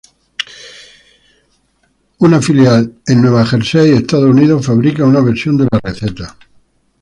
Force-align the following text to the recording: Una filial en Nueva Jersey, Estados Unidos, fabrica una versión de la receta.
Una 2.17 2.41
filial 2.41 3.01
en 3.05 3.21
Nueva 3.21 3.45
Jersey, 3.45 3.91
Estados 3.91 4.31
Unidos, 4.31 4.65
fabrica 4.65 5.05
una 5.05 5.19
versión 5.21 5.57
de 5.57 5.67
la 5.71 5.79
receta. 5.83 6.35